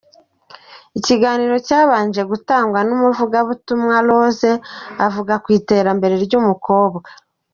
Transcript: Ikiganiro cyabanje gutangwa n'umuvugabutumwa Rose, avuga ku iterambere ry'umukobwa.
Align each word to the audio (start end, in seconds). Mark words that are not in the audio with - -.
Ikiganiro 0.97 1.55
cyabanje 1.67 2.21
gutangwa 2.31 2.79
n'umuvugabutumwa 2.87 3.95
Rose, 4.07 4.49
avuga 5.05 5.33
ku 5.43 5.47
iterambere 5.59 6.15
ry'umukobwa. 6.25 7.07